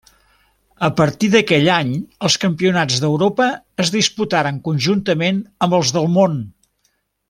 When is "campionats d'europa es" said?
2.47-3.95